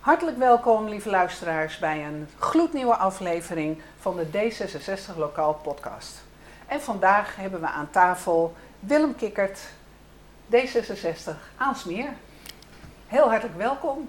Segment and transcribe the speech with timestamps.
[0.00, 6.22] Hartelijk welkom, lieve luisteraars, bij een gloednieuwe aflevering van de D66 Lokaal Podcast.
[6.66, 9.60] En vandaag hebben we aan tafel Willem Kikkert,
[10.54, 12.08] D66 Aansmeer.
[13.06, 14.08] Heel hartelijk welkom.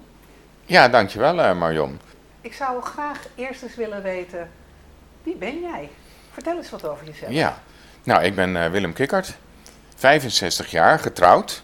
[0.64, 2.00] Ja, dankjewel uh, Marion.
[2.40, 4.50] Ik zou graag eerst eens willen weten,
[5.22, 5.90] wie ben jij?
[6.32, 7.32] Vertel eens wat over jezelf.
[7.32, 7.58] Ja,
[8.02, 9.36] nou ik ben uh, Willem Kikkert,
[9.94, 11.62] 65 jaar, getrouwd.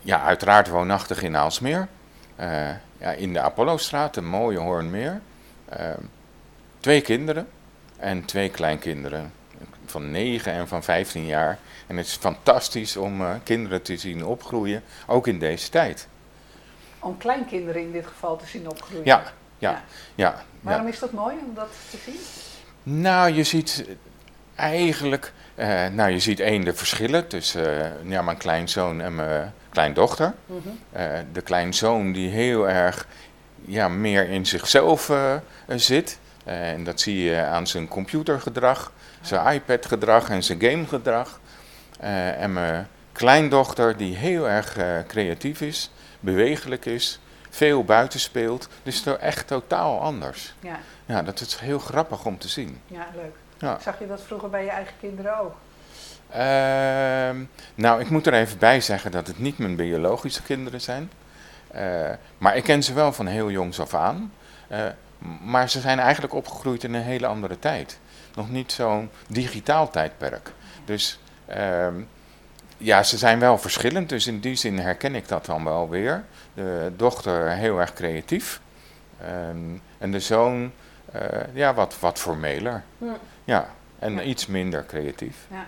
[0.00, 1.88] Ja, uiteraard woonachtig in Aalsmeer.
[2.42, 5.20] Uh, ja, in de Apollostraat, een mooie Hoornmeer.
[6.80, 7.48] twee kinderen
[7.96, 9.32] en twee kleinkinderen
[9.86, 11.58] van 9 en van 15 jaar.
[11.86, 16.08] En het is fantastisch om uh, kinderen te zien opgroeien, ook in deze tijd.
[16.98, 19.04] Om kleinkinderen in dit geval te zien opgroeien?
[19.04, 19.22] Ja,
[19.58, 19.82] ja, ja.
[20.14, 22.20] ja Waarom is dat mooi om dat te zien?
[22.82, 23.84] Nou, je ziet
[24.54, 29.52] eigenlijk, uh, nou je ziet één de verschillen tussen uh, ja, mijn kleinzoon en mijn
[29.72, 30.34] kleindochter.
[30.46, 30.78] Mm -hmm.
[31.32, 33.06] de kleinzoon die heel erg
[33.64, 35.12] ja, meer in zichzelf
[35.76, 36.18] zit.
[36.44, 41.40] en dat zie je aan zijn computergedrag zijn iPad-gedrag en zijn gamegedrag.
[41.98, 48.68] En mijn kleindochter, die heel erg creatief is, bewegelijk is, veel buiten speelt.
[48.82, 50.54] Dus echt totaal anders.
[50.60, 50.78] Ja.
[51.06, 52.80] ja, dat is heel grappig om te zien.
[52.86, 53.34] Ja, leuk.
[53.58, 53.78] Ja.
[53.80, 55.54] Zag je dat vroeger bij je eigen kinderen ook?
[56.36, 57.44] Uh,
[57.74, 61.10] nou, ik moet er even bij zeggen dat het niet mijn biologische kinderen zijn.
[61.74, 64.32] Uh, maar ik ken ze wel van heel jongs af aan.
[64.72, 64.78] Uh,
[65.42, 67.98] maar ze zijn eigenlijk opgegroeid in een hele andere tijd
[68.34, 70.52] nog niet zo'n digitaal tijdperk.
[70.84, 71.94] Dus ehm,
[72.76, 76.24] ja, ze zijn wel verschillend, dus in die zin herken ik dat dan wel weer.
[76.54, 78.60] De dochter heel erg creatief
[79.20, 80.72] ehm, en de zoon
[81.14, 81.20] uh,
[81.52, 82.82] ja, wat, wat formeler.
[82.98, 83.16] Ja.
[83.44, 85.36] ja en iets minder creatief.
[85.50, 85.66] Ja,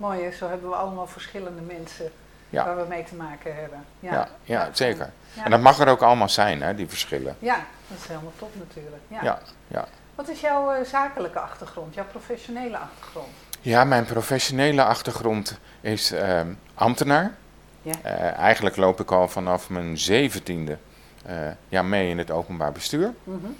[0.00, 0.30] mooi hè?
[0.30, 2.10] zo hebben we allemaal verschillende mensen
[2.50, 2.64] ja.
[2.64, 3.84] waar we mee te maken hebben.
[4.00, 5.10] Ja, ja, ja zeker.
[5.44, 7.36] En dat mag er ook allemaal zijn, hè, die verschillen.
[7.38, 9.02] Ja, dat is helemaal top natuurlijk.
[9.08, 9.86] Ja, ja.
[10.14, 13.28] Wat is jouw uh, zakelijke achtergrond, jouw professionele achtergrond?
[13.60, 16.40] Ja, mijn professionele achtergrond is uh,
[16.74, 17.34] ambtenaar.
[17.82, 17.94] Ja.
[18.04, 20.78] Uh, eigenlijk loop ik al vanaf mijn zeventiende
[21.26, 23.12] uh, ja, mee in het openbaar bestuur.
[23.24, 23.56] Mm -hmm.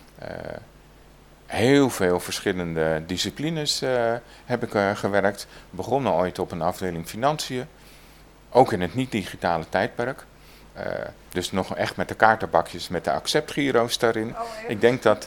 [1.50, 3.82] Heel veel verschillende disciplines
[4.44, 5.46] heb ik gewerkt.
[5.70, 7.66] Begonnen ooit op een afdeling financiën.
[8.50, 10.24] Ook in het niet-digitale tijdperk.
[11.28, 14.28] dus nog echt met de kaartenbakjes met de acceptgiro's daarin.
[14.28, 15.24] Oh, ik denk dat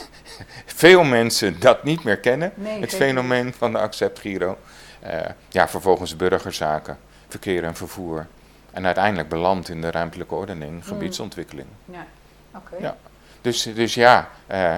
[0.82, 2.52] veel mensen dat niet meer kennen.
[2.80, 4.58] het fenomeen van de acceptgiro.
[5.06, 8.26] Uh, ja, vervolgens burgerzaken, verkeer en vervoer.
[8.70, 10.82] En uiteindelijk beland in de ruimtelijke ordening, mm.
[10.82, 11.68] gebiedsontwikkeling.
[11.84, 12.06] Ja,
[12.54, 12.76] oké.
[12.80, 12.96] Ja.
[13.40, 14.74] Dus, dus ja, uh,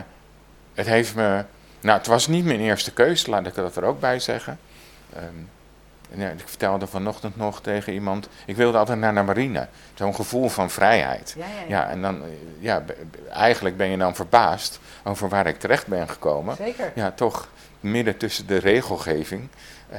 [0.79, 1.45] het heeft me...
[1.81, 4.59] Nou, het was niet mijn eerste keus, laat ik dat er ook bij zeggen.
[5.17, 5.49] Um,
[6.39, 9.69] ik vertelde vanochtend nog tegen iemand, ik wilde altijd naar de marine.
[9.95, 11.35] Zo'n gevoel van vrijheid.
[11.37, 11.67] Ja, ja, ja.
[11.69, 12.23] ja, en dan,
[12.59, 12.85] ja,
[13.31, 16.57] eigenlijk ben je dan verbaasd over waar ik terecht ben gekomen.
[16.57, 16.93] Zeker.
[16.95, 17.49] Ja, toch
[17.81, 19.49] midden tussen de regelgeving.
[19.93, 19.99] Uh,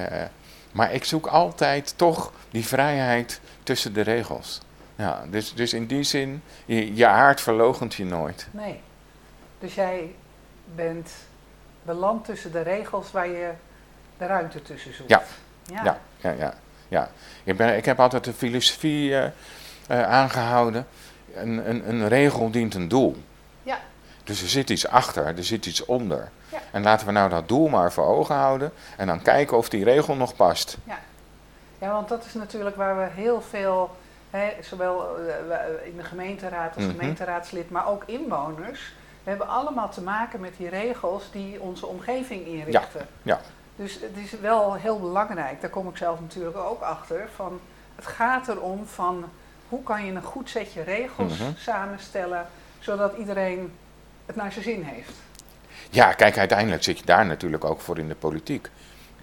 [0.72, 4.62] maar ik zoek altijd toch die vrijheid tussen de regels.
[4.96, 8.48] Ja, dus, dus in die zin, je, je aard verlogent je nooit.
[8.52, 8.80] Nee.
[9.60, 10.16] Dus jij
[10.76, 11.12] bent
[11.84, 13.52] beland tussen de regels waar je
[14.18, 15.10] de ruimte tussen zoekt.
[15.10, 15.24] Ja.
[15.64, 16.54] Ja, ja, ja.
[16.88, 17.10] ja,
[17.44, 19.24] Ik, ben, ik heb altijd de filosofie uh,
[19.92, 20.88] uh, aangehouden.
[21.34, 23.24] Een, een, een regel dient een doel.
[23.64, 23.80] Ja.
[24.24, 26.30] Dus er zit iets achter, er zit iets onder.
[26.50, 26.58] Ja.
[26.72, 29.84] En laten we nou dat doel maar voor ogen houden en dan kijken of die
[29.84, 30.78] regel nog past.
[30.84, 31.00] Ja,
[31.78, 33.96] ja want dat is natuurlijk waar we heel veel,
[34.30, 36.98] hè, zowel uh, in de gemeenteraad als -hmm.
[36.98, 38.94] gemeenteraadslid, maar ook inwoners,
[39.30, 43.08] we hebben allemaal te maken met die regels die onze omgeving inrichten.
[43.22, 43.42] Ja, ja.
[43.76, 47.60] Dus het is wel heel belangrijk, daar kom ik zelf natuurlijk ook achter, van
[47.96, 49.26] het gaat erom van
[49.70, 51.56] hoe kan je een goed setje regels mm-hmm.
[51.58, 52.48] samenstellen,
[52.80, 53.72] zodat iedereen
[54.26, 55.12] het naar zijn zin heeft.
[55.90, 58.70] Ja, kijk, uiteindelijk zit je daar natuurlijk ook voor in de politiek.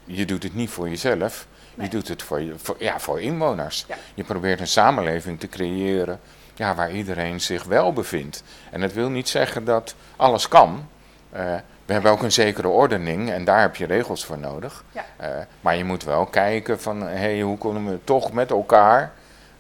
[0.05, 1.87] Je doet het niet voor jezelf, nee.
[1.87, 3.85] je doet het voor, je, voor, ja, voor inwoners.
[3.89, 3.97] Ja.
[4.15, 6.21] Je probeert een samenleving te creëren
[6.57, 8.43] ja, waar iedereen zich wel bevindt.
[8.71, 10.89] En dat wil niet zeggen dat alles kan.
[11.35, 11.55] Uh,
[11.85, 14.85] we hebben ook een zekere ordening en daar heb je regels voor nodig.
[14.93, 15.05] Ja.
[15.21, 15.29] Uh,
[15.61, 19.13] maar je moet wel kijken van, hey, hoe kunnen we toch met elkaar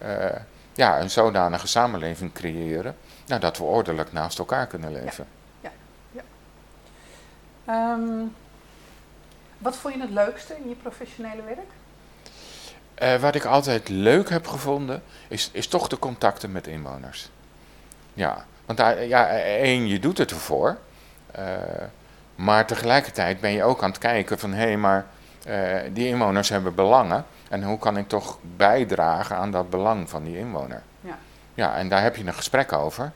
[0.02, 0.08] uh,
[0.72, 2.96] ja, een zodanige samenleving creëren,
[3.26, 5.26] nou, dat we ordelijk naast elkaar kunnen leven.
[5.60, 5.70] Ja.
[6.12, 6.22] ja.
[7.66, 7.93] ja.
[7.93, 8.34] Um,
[9.58, 11.70] wat vond je het leukste in je professionele werk?
[13.02, 17.31] Uh, wat ik altijd leuk heb gevonden, is, is toch de contacten met inwoners.
[18.14, 20.76] Ja, want daar, ja, één, je doet het ervoor.
[21.38, 21.44] Uh,
[22.34, 25.06] maar tegelijkertijd ben je ook aan het kijken van hé, hey, maar
[25.48, 27.25] uh, die inwoners hebben belangen.
[27.48, 30.82] En hoe kan ik toch bijdragen aan dat belang van die inwoner?
[31.00, 31.19] Ja,
[31.54, 33.12] ja en daar heb je een gesprek over.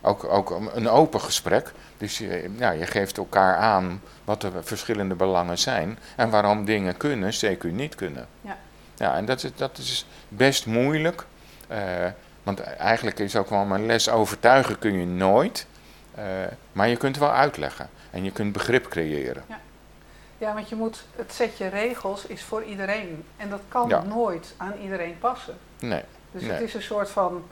[0.00, 1.72] ook, ook een open gesprek.
[1.96, 6.96] Dus je, ja, je geeft elkaar aan wat de verschillende belangen zijn en waarom dingen
[6.96, 8.26] kunnen, zeker niet kunnen.
[8.40, 8.56] Ja,
[9.00, 11.26] ja en dat is, dat is best moeilijk.
[12.42, 15.66] want eigenlijk is ook wel mijn les overtuigen kun je nooit.
[16.72, 19.44] maar je kunt wel uitleggen en je kunt begrip creëren.
[19.48, 19.60] Ja.
[20.40, 23.24] Ja, want je moet, het setje regels is voor iedereen.
[23.36, 25.58] En dat kan nooit aan iedereen passen.
[25.78, 26.02] Nee.
[26.32, 27.44] Dus het is een soort van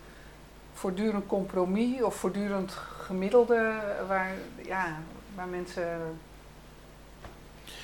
[0.75, 2.73] voortdurend compromis of voortdurend
[3.07, 3.73] gemiddelde
[4.07, 4.31] waar,
[4.65, 4.97] ja,
[5.35, 6.19] waar mensen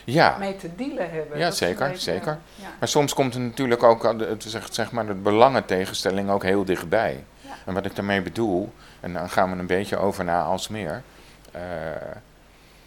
[0.05, 0.37] ja.
[0.39, 1.39] mee te dealen hebben.
[1.39, 2.39] Ja, zeker, zeker.
[2.79, 7.25] Maar soms komt er natuurlijk ook, het zegt, zeg maar, de belangentegenstelling ook heel dichtbij.
[7.65, 11.03] En wat ik daarmee bedoel, en dan gaan we een beetje over naar Alsmeer...
[11.57, 11.61] Uh,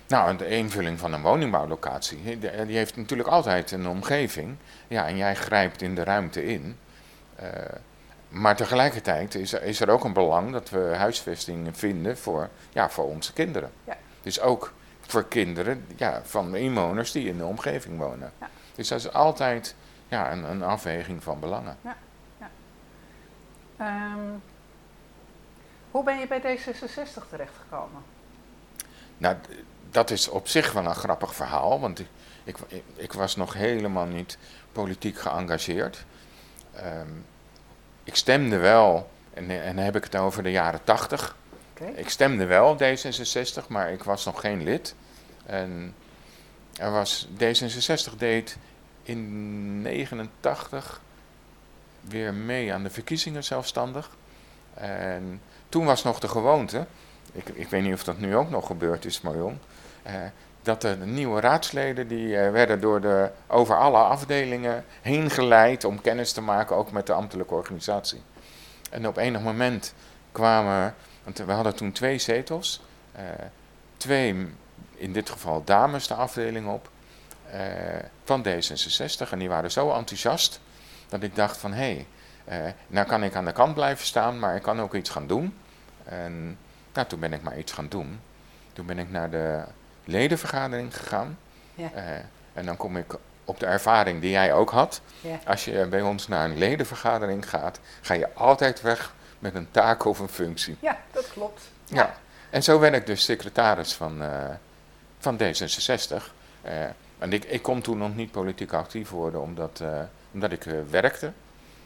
[0.08, 4.56] nou, de invulling van een woningbouwlocatie, die heeft natuurlijk altijd een omgeving.
[4.88, 6.78] Ja, en jij grijpt in de ruimte in.
[7.42, 7.50] Uh,
[8.30, 12.90] maar tegelijkertijd is er, is er ook een belang dat we huisvesting vinden voor, ja,
[12.90, 13.72] voor onze kinderen.
[13.84, 13.98] Ja.
[14.22, 14.74] Dus ook
[15.08, 18.32] voor kinderen ja, van inwoners die in de omgeving wonen.
[18.40, 18.50] Ja.
[18.76, 19.76] Dus dat is altijd
[20.08, 21.78] ja, een, een afweging van belangen.
[21.82, 21.98] Ja.
[23.78, 24.14] Ja.
[24.14, 24.42] Um,
[25.92, 28.02] hoe ben je bij D66 terechtgekomen?
[29.18, 29.36] Nou,
[29.92, 32.08] dat is op zich wel een grappig verhaal, want ik,
[32.44, 32.58] ik,
[32.96, 34.38] ik was nog helemaal niet
[34.72, 36.06] politiek geëngageerd.
[36.76, 37.26] Um,
[38.04, 40.84] ik stemde wel, en, en dan heb ik het over de jaren
[41.78, 41.96] 80.
[41.98, 44.96] Ik stemde wel D66, maar ik was nog geen lid.
[45.46, 45.96] En
[46.78, 48.58] er was, D66 deed
[49.04, 51.02] in 89
[52.02, 54.10] weer mee aan de verkiezingen zelfstandig.
[54.74, 56.86] En toen was nog de gewoonte,
[57.32, 59.60] ik, ik weet niet of dat nu ook nog gebeurd is, Marion,
[60.04, 60.14] eh,
[60.62, 66.02] dat de nieuwe raadsleden die eh, werden door de, over alle afdelingen heen geleid om
[66.02, 68.22] kennis te maken ook met de ambtelijke organisatie.
[68.90, 69.94] En op enig moment
[70.32, 70.96] kwamen,
[71.28, 72.82] want we hadden toen twee zetels,
[73.12, 73.24] eh,
[73.98, 74.48] twee
[74.96, 76.90] in dit geval dames de afdeling op
[77.54, 77.62] uh,
[78.24, 80.60] van D66 en die waren zo enthousiast
[81.10, 82.06] dat ik dacht van hé,
[82.46, 85.28] hey, nou kan ik aan de kant blijven staan, maar ik kan ook iets gaan
[85.28, 85.58] doen.
[86.04, 86.58] En
[86.94, 88.20] nou, toen ben ik maar iets gaan doen.
[88.74, 89.64] Toen ben ik naar de
[90.04, 91.38] ledenvergadering gegaan.
[91.76, 91.92] Ja.
[92.54, 93.16] En dan kom ik
[93.46, 95.02] op de ervaring die jij ook had.
[95.22, 95.40] Ja.
[95.46, 100.06] Als je bij ons naar een ledenvergadering gaat, ga je altijd weg met een taak
[100.06, 100.78] of een functie.
[100.80, 101.62] Ja, dat klopt.
[101.86, 102.16] Ja.
[102.50, 104.50] En zo ben ik dus secretaris van, uh,
[105.20, 106.24] van D66.
[106.66, 109.84] Uh, eh, en ik, ik kon toen nog niet politiek actief worden, omdat,
[110.32, 111.32] omdat ik werkte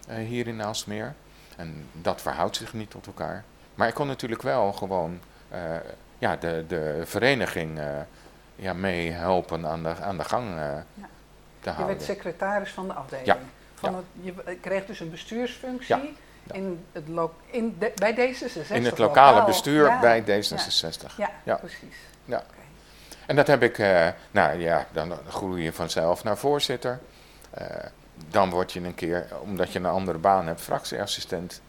[0.10, 1.14] hier in Aalsmeer.
[1.56, 3.44] En dat verhoudt zich niet tot elkaar.
[3.76, 5.20] Maar ik kon natuurlijk wel gewoon
[6.18, 7.80] ja, de, de vereniging
[8.56, 11.10] ja, meehelpen aan de, aan de gang ja.
[11.60, 11.94] te houden.
[11.94, 13.28] Je werd secretaris van de afdeling.
[13.28, 13.38] Ja.
[13.74, 16.16] Van Het, je kreeg dus een bestuursfunctie
[16.52, 17.04] In het
[17.46, 18.72] in bij D66.
[18.72, 21.16] In het lokale bestuur bij D66.
[21.44, 21.96] Ja, precies.
[22.26, 22.44] Ja.
[23.26, 27.00] En dat heb ik, uh, nou ja, dan groei je vanzelf naar voorzitter.
[28.30, 31.62] dan word je een keer, omdat je een andere baan hebt, fractieassistent.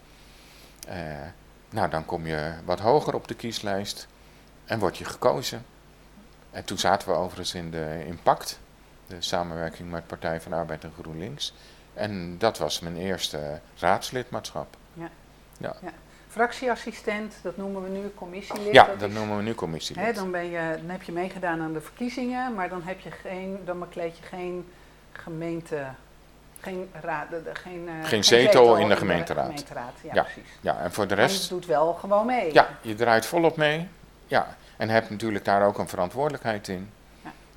[1.71, 4.07] nou, dan kom je wat hoger op de kieslijst.
[4.65, 5.65] En word je gekozen.
[6.51, 8.59] En toen zaten we overigens in de Impact,
[9.07, 11.55] de samenwerking met Partij van Arbeid en GroenLinks.
[11.95, 14.77] En dat was mijn eerste raadslidmaatschap.
[14.95, 15.09] Ja.
[15.59, 15.77] ja.
[15.83, 15.93] ja.
[16.29, 18.73] Fractieassistent, dat noemen we nu commissielid.
[18.73, 20.05] Ja, dat, noemen we nu commissielid.
[20.05, 23.11] Hè, dan, ben je, dan heb je meegedaan aan de verkiezingen, maar dan, heb je
[23.11, 24.69] geen, dan bekleed je geen
[25.13, 25.87] gemeente
[26.63, 29.47] geen, raad, geen, uh, geen, zetel, in de gemeenteraad.
[29.47, 30.51] De gemeenteraad ja, precies.
[30.61, 31.35] Ja, en voor de rest...
[31.35, 32.53] Maar je doet wel gewoon mee.
[32.53, 33.89] Ja, je draait volop mee.
[34.27, 36.91] Ja, en hebt natuurlijk daar ook een verantwoordelijkheid in.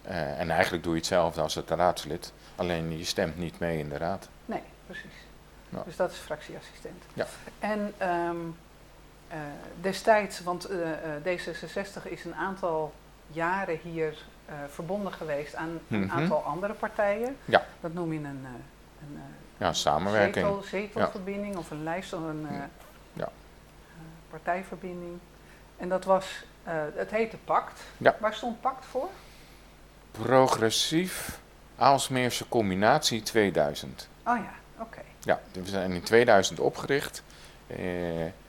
[0.08, 3.90] Uh, en eigenlijk doe je hetzelfde als het raadslid, alleen je stemt niet mee in
[3.90, 4.30] de raad.
[4.46, 5.14] Nee, precies.
[5.86, 7.04] Dus dat is fractieassistent.
[7.14, 7.26] Ja.
[7.60, 8.58] En um,
[9.32, 9.38] uh,
[9.82, 10.78] destijds, want uh,
[11.24, 12.94] D66 is een aantal
[13.28, 14.18] jaren hier
[14.68, 16.18] verbonden geweest aan een mhm.
[16.18, 17.38] aantal andere partijen.
[17.46, 17.66] Ja.
[17.82, 19.20] Dat noem je een, een
[19.58, 20.46] ja, samenwerking.
[20.46, 22.48] Zetel, zetelverbinding of een lijst of een
[23.14, 23.30] ja.
[24.30, 25.20] partijverbinding.
[25.78, 26.46] En dat was,
[26.96, 27.82] het heette Pact.
[27.98, 28.16] Ja.
[28.20, 29.10] Waar stond Pact voor?
[30.22, 31.40] Progressief
[31.78, 34.10] Aalsmeerse Combinatie 2000.
[34.26, 34.54] Oh ja,
[34.84, 35.02] oké.
[35.20, 37.24] Ja, we zijn in 2000 opgericht.
[37.68, 37.78] Eh,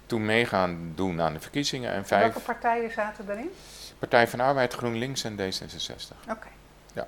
[0.07, 1.93] toen meegaan doen aan de verkiezingen.
[1.93, 2.23] En vijf...
[2.23, 3.51] Welke partijen zaten erin?
[3.99, 6.31] Partij van Arbeid, GroenLinks en D66.
[6.31, 6.49] Oké.
[6.93, 7.07] Ja.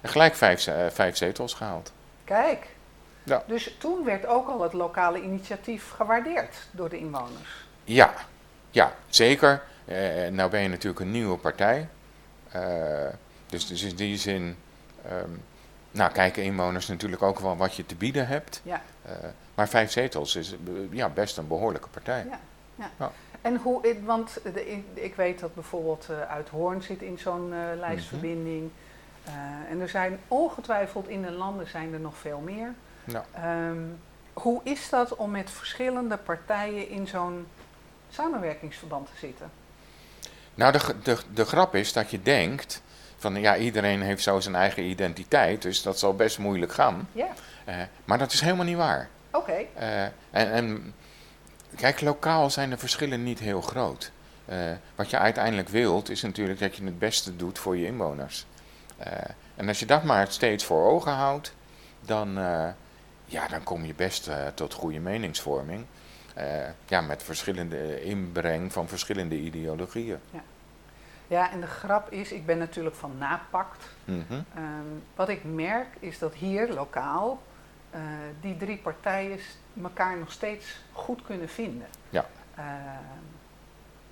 [0.00, 1.92] En gelijk vijf, uh, vijf zetels gehaald.
[2.24, 2.66] Kijk.
[3.22, 3.42] Ja.
[3.46, 7.66] Dus toen werd ook al het lokale initiatief gewaardeerd door de inwoners.
[7.84, 8.14] Ja,
[8.70, 9.62] ja, zeker.
[9.84, 11.88] Uh, nou ben je natuurlijk een nieuwe partij.
[12.56, 12.62] Uh,
[13.56, 14.56] dus, dus in die zin
[15.12, 15.42] um,
[15.90, 18.60] nou, kijken inwoners natuurlijk ook wel wat je te bieden hebt.
[18.62, 18.82] Ja.
[19.06, 19.12] Uh,
[19.54, 20.54] maar vijf zetels is
[20.90, 22.26] ja, best een behoorlijke partij.
[22.30, 23.10] Ja, ja.
[23.40, 24.38] En hoe, want
[24.94, 28.62] ik weet dat bijvoorbeeld uit Hoorn zit in zo'n lijstverbinding.
[28.62, 28.72] Mm
[29.70, 32.74] en er zijn ongetwijfeld in de landen zijn er nog veel meer.
[33.04, 33.24] Ja.
[33.32, 33.82] Ehm,
[34.32, 37.46] hoe is dat om met verschillende partijen in zo'n
[38.10, 39.50] samenwerkingsverband te zitten?
[40.54, 42.82] Nou, de, de, de grap is dat je denkt
[43.32, 47.08] van ja, iedereen heeft zo zijn eigen identiteit, dus dat zal best moeilijk gaan.
[47.12, 47.28] Ja.
[47.68, 49.08] Uh, maar dat is helemaal niet waar.
[49.30, 49.64] Oké.
[49.74, 50.94] Eh, en, en,
[51.76, 54.10] kijk, lokaal zijn de verschillen niet heel groot.
[54.48, 54.56] Uh,
[54.94, 58.46] wat je uiteindelijk wilt, is natuurlijk dat je het beste doet voor je inwoners.
[59.56, 61.54] en als je dat maar steeds voor ogen houdt,
[62.00, 62.34] dan,
[63.24, 65.84] ja, dan kom je best tot goede meningsvorming.
[66.86, 70.18] ja, met verschillende inbreng van verschillende ideologieën.
[70.30, 70.42] Ja.
[71.28, 73.84] Ja, en de grap is, ik ben natuurlijk van napakt.
[74.04, 74.44] Mm
[75.14, 77.42] wat ik merk is dat hier lokaal
[77.94, 78.00] uh,
[78.40, 79.38] die drie partijen
[79.82, 81.86] elkaar nog steeds goed kunnen vinden.
[82.10, 82.26] Ja.
[82.54, 82.66] Ehm,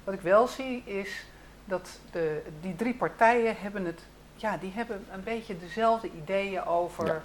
[0.05, 1.25] wat ik wel zie is
[1.65, 4.01] dat de, die drie partijen hebben het,
[4.37, 7.23] ja, die hebben een beetje dezelfde ideeën over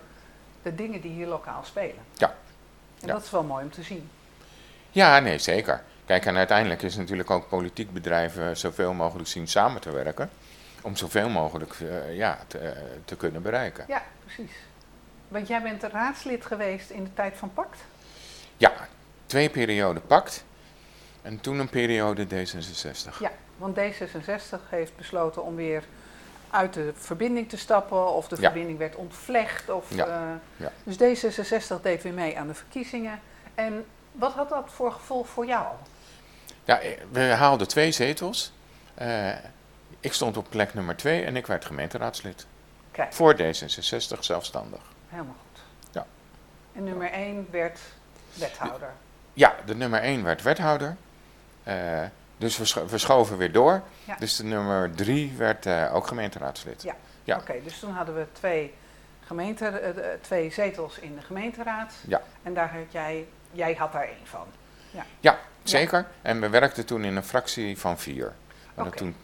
[0.62, 2.04] de dingen die hier lokaal spelen.
[2.14, 2.36] Ja.
[3.02, 4.10] En dat is wel mooi om te zien.
[4.90, 5.84] Ja, nee, zeker.
[6.10, 10.30] Kijk, en uiteindelijk is natuurlijk ook politiek bedrijven zoveel mogelijk zien samen te werken.
[10.82, 12.70] Om zoveel mogelijk uh, ja, te, uh,
[13.06, 13.86] te, kunnen bereiken.
[13.88, 14.52] Ja, precies.
[15.28, 17.80] Want jij bent raadslid geweest in de tijd van Pact?
[18.58, 18.74] Ja,
[19.26, 20.46] twee perioden Pact.
[21.22, 23.20] En toen een periode D66.
[23.20, 25.84] Ja, want D66 heeft besloten om weer
[26.50, 28.14] uit de verbinding te stappen.
[28.14, 29.70] Of de verbinding werd ontvlecht.
[29.70, 30.08] Of, ja.
[30.08, 30.72] Uh, ja.
[30.84, 33.20] Dus D66 deed weer mee aan de verkiezingen.
[33.56, 35.66] En wat had dat voor gevolg voor jou?
[36.64, 36.80] Ja,
[37.12, 38.52] we haalden twee zetels.
[39.02, 39.32] Uh,
[40.00, 42.46] ik stond op plek nummer twee en ik werd gemeenteraadslid.
[42.92, 43.14] Kijk.
[43.14, 44.82] Voor D66 zelfstandig.
[45.10, 45.62] Helemaal goed.
[45.92, 46.06] Ja.
[46.74, 47.80] En nummer één werd
[48.34, 48.92] wethouder.
[49.34, 50.96] Ja, de nummer één werd wethouder.
[51.68, 52.04] Uh,
[52.38, 53.82] dus we, we, schoven weer door.
[54.06, 54.16] Ja.
[54.16, 56.84] Dus de nummer drie werd uh, ook gemeenteraadslid.
[56.84, 57.38] Ja, ja.
[57.38, 57.54] oké.
[57.64, 58.74] dus toen hadden we twee,
[59.26, 61.94] gemeente, twee zetels in de gemeenteraad.
[62.08, 62.22] Ja.
[62.44, 64.48] En daar had jij, jij had daar één van.
[64.92, 65.06] Ja.
[65.20, 66.08] ja, Zeker.
[66.22, 68.34] En we werkten toen in een fractie van vier.
[68.76, 68.92] Okay.
[68.92, 69.16] toen,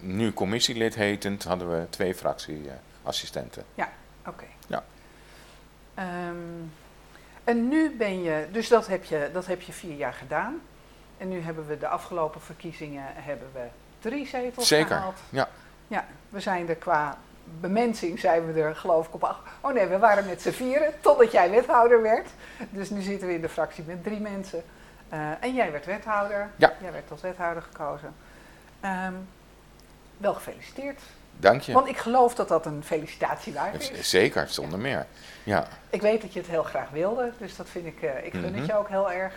[0.00, 3.64] nu commissielid hetend, hadden we twee fractieassistenten.
[3.74, 3.88] ja,
[4.26, 4.44] oké.
[4.66, 4.84] Ja.
[6.28, 6.72] Um,
[7.44, 10.60] en nu ben je, dus dat heb je, dat heb je vier jaar gedaan.
[11.18, 13.60] En nu hebben we de afgelopen verkiezingen hebben we
[13.98, 15.18] drie zetels Zeker, gehaald.
[15.30, 15.48] ja.
[15.88, 17.18] Ja, we zijn er qua
[17.60, 19.40] bemensing zijn we er geloof ik op acht.
[19.60, 22.28] Oh nee, we waren met z'n vieren totdat jij wethouder werd.
[22.70, 24.62] Dus nu zitten we in de fractie met drie mensen.
[25.14, 26.50] Uh, en jij werd wethouder.
[26.56, 26.72] Ja.
[26.80, 28.14] Jij werd tot wethouder gekozen.
[28.84, 29.28] Um,
[30.16, 31.00] wel gefeliciteerd.
[31.36, 31.72] Dank je.
[31.72, 34.10] Want ik geloof dat dat een felicitatie waard is.
[34.10, 35.06] Zeker, zonder meer.
[35.42, 35.66] Ja.
[35.90, 38.40] Ik weet dat je het heel graag wilde, dus dat vind ik, uh, ik gun
[38.40, 38.54] mm -hmm.
[38.54, 39.32] het je ook heel erg.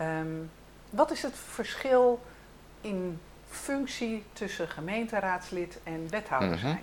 [0.00, 0.50] Um,
[0.90, 2.22] wat is het verschil
[2.80, 6.78] in functie tussen gemeenteraadslid en wethouder mm -hmm.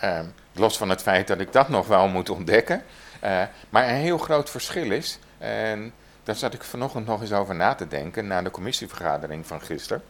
[0.00, 0.18] zijn?
[0.18, 2.82] Um, los van het feit dat ik dat nog wel moet ontdekken.
[3.24, 7.54] Uh, maar een heel groot verschil is, en daar zat ik vanochtend nog eens over
[7.54, 10.02] na te denken, na de commissievergadering van gisteren,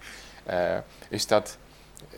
[0.51, 0.77] uh,
[1.09, 1.57] is dat,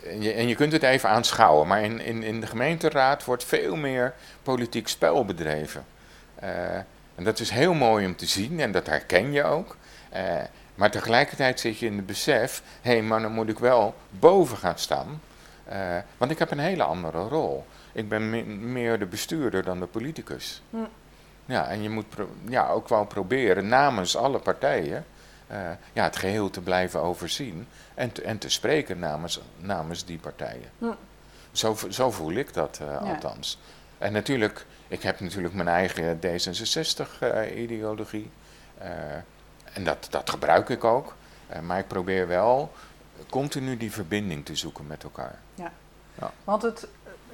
[0.02, 4.14] en je kunt het even aanschouwen, maar in, in, in de gemeenteraad wordt veel meer
[4.42, 5.84] politiek spel bedreven.
[6.42, 6.76] Uh,
[7.14, 9.76] en dat is heel mooi om te zien en dat herken je ook.
[10.14, 10.20] Uh,
[10.74, 14.56] maar tegelijkertijd zit je in het besef, hé, hey, maar dan moet ik wel boven
[14.56, 15.20] gaan staan.
[16.16, 17.66] want ik heb een hele andere rol.
[17.92, 20.62] Ik ben me meer de bestuurder dan de politicus.
[20.70, 20.76] Hm.
[21.46, 22.06] Ja, en je moet
[22.48, 25.04] ja, ook wel proberen namens alle partijen
[25.52, 25.58] uh,
[25.92, 30.70] ja, het geheel te blijven overzien en te, en te spreken namens, namens die partijen.
[30.78, 30.92] Hm.
[31.52, 32.96] Zo, zo voel ik dat uh, ja.
[32.96, 33.58] althans.
[33.98, 38.30] En natuurlijk, ik heb natuurlijk mijn eigen D66-ideologie.
[38.82, 38.88] Uh,
[39.72, 41.14] en dat, dat gebruik ik ook.
[41.62, 42.72] maar ik probeer wel
[43.30, 45.38] continu die verbinding te zoeken met elkaar.
[45.54, 45.72] Ja.
[46.18, 46.32] ja.
[46.44, 46.86] Want het,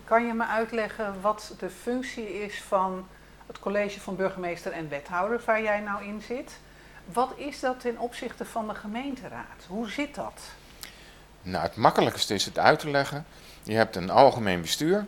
[0.05, 3.07] kan je me uitleggen wat de functie is van
[3.51, 6.59] het college van burgemeester en wethouder waar jij nou in zit.
[7.05, 9.65] Wat is dat ten opzichte van de gemeenteraad?
[9.69, 10.41] Hoe zit dat?
[11.43, 13.25] Nou, het makkelijkste is het uit te leggen.
[13.63, 15.07] Je hebt een algemeen bestuur.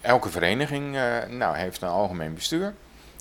[0.00, 2.74] Elke vereniging uh, nou, heeft een algemeen bestuur.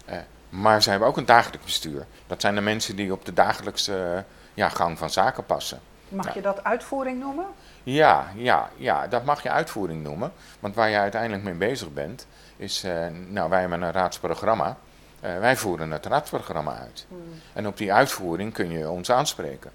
[0.10, 0.16] Uh,
[0.50, 2.06] maar ze hebben ook een dagelijks bestuur.
[2.28, 4.22] Dat zijn de mensen die op de dagelijkse uh,
[4.54, 5.80] ja, gang van zaken passen.
[6.10, 6.32] Mag ja.
[6.34, 7.46] je dat uitvoering noemen?
[7.84, 10.32] Ja, ja, ja, dat mag je uitvoering noemen.
[10.60, 12.28] Want waar je uiteindelijk mee bezig bent,
[12.62, 14.78] is, uh, nou wij hebben een raadsprogramma.
[15.24, 17.06] Uh, wij voeren het raadsprogramma uit.
[17.08, 17.42] Hmm.
[17.54, 19.72] En op die uitvoering kun je ons aanspreken.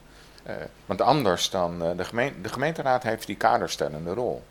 [0.46, 0.54] Uh,
[0.86, 4.42] want anders dan, de, gemeente, de gemeenteraad heeft die kaderstellende rol.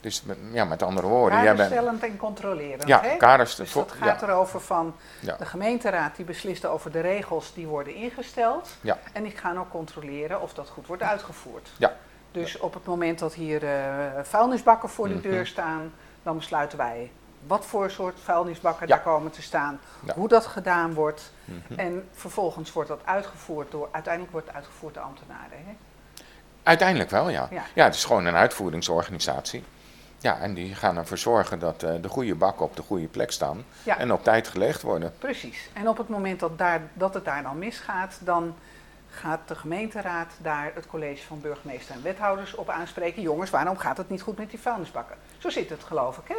[0.00, 1.44] Dus met, ja, met andere woorden.
[1.44, 2.86] Kaderstellend en controlerend.
[2.86, 3.36] Ja, hè?
[3.36, 8.76] Dus dat gaat erover van de gemeenteraad die beslist over de regels die worden ingesteld.
[8.80, 8.98] Ja.
[9.12, 11.70] En die gaan ook controleren of dat goed wordt uitgevoerd.
[11.76, 11.96] Ja.
[12.30, 13.70] Dus op het moment dat hier uh,
[14.22, 15.44] vuilnisbakken voor de deur mhm.
[15.44, 17.10] staan, dan besluiten wij
[17.46, 19.80] wat voor soort vuilnisbakken daar komen te staan,
[20.14, 21.32] hoe dat gedaan wordt.
[21.44, 21.80] Mhm.
[21.80, 25.58] En vervolgens wordt dat uitgevoerd door, uiteindelijk wordt het uitgevoerd door ambtenaren.
[25.66, 25.76] Hè?
[26.62, 27.48] Uiteindelijk wel, ja.
[27.74, 27.84] ja.
[27.84, 29.64] het is gewoon een uitvoeringsorganisatie.
[30.18, 33.30] Ja, en die gaan ervoor zorgen dat uh, de goede bakken op de goede plek
[33.30, 35.12] staan en op tijd gelegd worden.
[35.18, 35.68] Precies.
[35.72, 38.54] En op het moment dat, daar, dat het daar dan misgaat, dan
[39.10, 43.22] gaat de gemeenteraad daar het college van burgemeester en wethouders op aanspreken.
[43.22, 45.16] Jongens, waarom gaat het niet goed met die vuilnisbakken?
[45.38, 46.36] Zo zit het geloof ik, hè?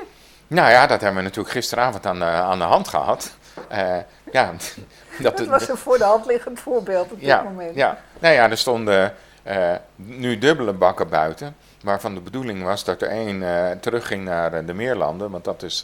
[0.47, 3.37] Nou ja, dat hebben we natuurlijk gisteravond aan de, aan de hand gehad.
[3.71, 3.97] Uh,
[4.31, 4.51] ja,
[5.19, 7.75] dat, dat, was een voor de hand liggend voorbeeld op dit moment.
[7.75, 9.13] Ja, nou ja, er stonden
[9.47, 11.55] uh, nu dubbele bakken buiten.
[11.81, 15.79] Waarvan de bedoeling was dat er één uh, terugging naar de Meerlanden, want dat is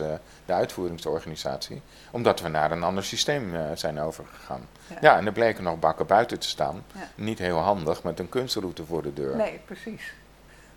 [0.46, 1.82] de uitvoeringsorganisatie.
[2.12, 4.68] Omdat we naar een ander systeem zijn overgegaan.
[4.88, 4.98] Ja.
[5.02, 5.18] ja.
[5.18, 6.84] en er bleken nog bakken buiten te staan.
[7.16, 9.36] Niet heel handig met een kunstroute voor de deur.
[9.36, 10.14] Nee, precies.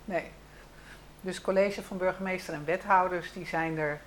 [0.05, 0.31] Nee.
[1.25, 3.99] Dus college van burgemeester en wethouders, die zijn er,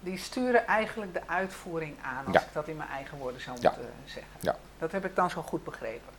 [0.00, 3.90] die sturen eigenlijk de uitvoering aan, als ik dat in mijn eigen woorden zou moeten
[4.04, 4.32] zeggen.
[4.40, 4.56] Ja.
[4.78, 6.12] Dat heb ik dan zo goed begrepen.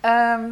[0.00, 0.50] Ehm,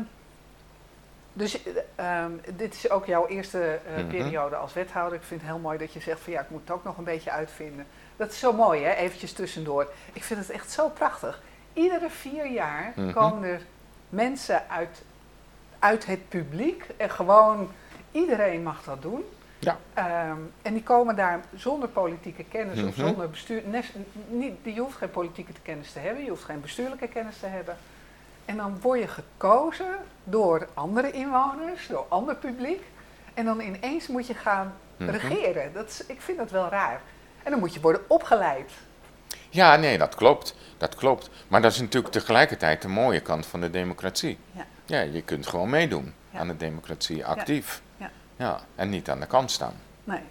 [1.32, 1.58] dus
[2.00, 5.18] um, dit is ook jouw eerste uh, periode als wethouder.
[5.18, 6.98] Ik vind het heel mooi dat je zegt van ja, ik moet het ook nog
[6.98, 7.86] een beetje uitvinden.
[8.16, 9.88] Dat is zo mooi hè, eventjes tussendoor.
[10.12, 11.42] Ik vind het echt zo prachtig.
[11.72, 13.12] Iedere vier jaar mhm.
[13.12, 13.60] komen er
[14.08, 15.02] mensen uit,
[15.78, 17.70] uit het publiek en gewoon
[18.12, 19.24] Iedereen mag dat doen.
[19.58, 19.78] Ja.
[19.94, 23.06] Ehm, en die komen daar zonder politieke kennis of mhm.
[23.06, 23.62] zonder bestuur.
[24.28, 27.76] niet, je hoeft geen politieke kennis te hebben, je hoeft geen bestuurlijke kennis te hebben.
[28.44, 32.82] En dan word je gekozen door andere inwoners, door ander publiek.
[33.34, 35.10] En dan ineens moet je gaan mhm.
[35.10, 35.72] regeren.
[35.72, 37.00] Dat is, ik vind dat wel raar.
[37.42, 38.72] En dan moet je worden opgeleid.
[39.50, 40.54] Ja, nee, dat klopt.
[40.78, 41.30] Dat klopt.
[41.48, 44.38] Maar dat is natuurlijk tegelijkertijd de mooie kant van de democratie.
[44.52, 47.82] Ja, ja je kunt gewoon meedoen aan de democratie, actief.
[47.84, 47.89] Ja,
[48.74, 49.74] en niet aan de kant staan.
[50.04, 50.22] Nee.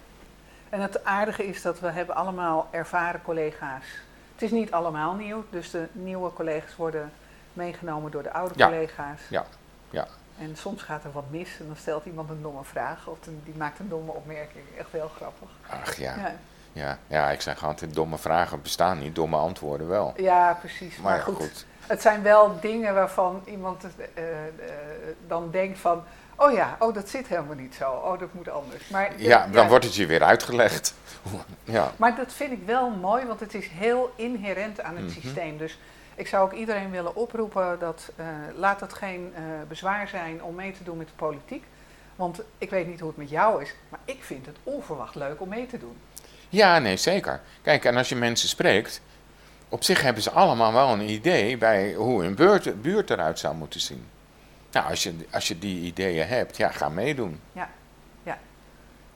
[0.68, 3.84] En het aardige is dat we hebben allemaal ervaren collega's.
[4.32, 7.12] Het is niet allemaal nieuw, dus de nieuwe collega's worden
[7.52, 9.20] meegenomen door de oude collega's.
[9.28, 9.44] Ja,
[9.90, 10.06] ja.
[10.38, 13.54] En soms gaat er wat mis en dan stelt iemand een domme vraag of die
[13.56, 14.64] maakt een domme opmerking.
[14.78, 15.48] Echt heel grappig.
[15.68, 16.14] Ach ja.
[16.16, 16.34] ja.
[16.72, 20.12] Ja, ja, ik zeg altijd, domme vragen bestaan niet, domme antwoorden wel.
[20.16, 20.96] Ja, precies.
[20.96, 23.90] Maar, goed, het zijn wel dingen waarvan iemand uh,
[24.24, 24.24] uh,
[25.26, 26.02] dan denkt van,
[26.40, 28.88] oh ja, oh dat zit helemaal niet zo, oh dat moet anders.
[28.88, 30.94] Maar ja, dan wordt het je weer uitgelegd.
[31.64, 31.92] ja.
[31.96, 35.20] Maar dat vind ik wel mooi, want het is heel inherent aan het mhm.
[35.20, 35.58] systeem.
[35.58, 35.78] Dus
[36.14, 40.54] ik zou ook iedereen willen oproepen dat uh, laat het geen uh, bezwaar zijn om
[40.54, 41.64] mee te doen met de politiek.
[42.16, 45.40] Want ik weet niet hoe het met jou is, maar ik vind het onverwacht leuk
[45.40, 45.96] om mee te doen.
[46.48, 47.40] Ja, nee, zeker.
[47.62, 49.00] Kijk, en als je mensen spreekt,
[49.68, 53.54] op zich hebben ze allemaal wel een idee bij hoe een buurt, buurt eruit zou
[53.54, 54.06] moeten zien.
[54.72, 57.40] Nou, als je, als je die ideeën hebt, ja, ga meedoen.
[57.52, 57.68] Ja,
[58.22, 58.38] ja.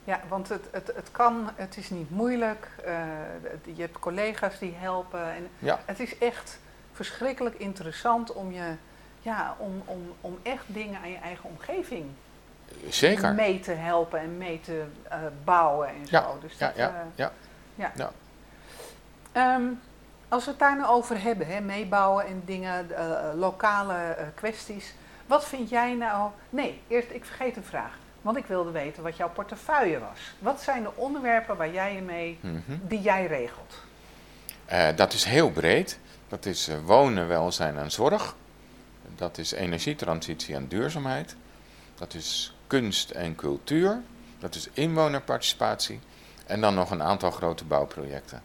[0.04, 2.68] ja want het, het, het kan, het is niet moeilijk.
[2.86, 2.94] Uh,
[3.76, 5.32] je hebt collega's die helpen.
[5.34, 5.80] En ja.
[5.84, 6.58] Het is echt
[6.92, 8.74] verschrikkelijk interessant om, je,
[9.20, 12.06] ja, om, om, om echt dingen aan je eigen omgeving
[12.88, 13.34] Zeker.
[13.34, 16.16] mee te helpen en mee te uh, bouwen en zo.
[16.16, 17.32] Ja, dus dat, ja, ja,
[17.74, 17.92] ja.
[17.94, 18.12] ja.
[19.56, 19.80] Um,
[20.28, 22.98] als we het daar nou over hebben, hè, meebouwen en dingen, uh,
[23.34, 24.94] lokale kwesties.
[25.26, 26.30] Wat vind jij nou...
[26.50, 27.98] Nee, eerst, ik vergeet een vraag.
[28.22, 30.18] Want ik wilde weten wat jouw portefeuille was.
[30.38, 32.76] Wat zijn de onderwerpen waar jij je mee, mhm.
[32.82, 33.74] die jij regelt?
[34.72, 35.98] Uh, dat is heel breed.
[36.28, 38.34] Dat is uh, wonen, welzijn en zorg.
[39.16, 41.36] Dat is energietransitie en duurzaamheid.
[41.94, 44.00] Dat is kunst en cultuur.
[44.38, 46.00] Dat is inwonerparticipatie.
[46.46, 48.42] En dan nog een aantal grote bouwprojecten.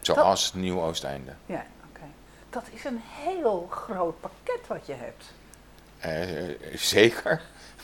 [0.00, 1.32] Zoals Nieuw Oosteinde.
[1.46, 2.06] Ja, oké.
[2.50, 5.32] Dat is een heel groot pakket wat je hebt.
[6.06, 7.40] Uh, zeker.